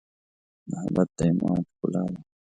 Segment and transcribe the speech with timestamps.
[0.69, 2.19] محبت د ایمان ښکلا ده.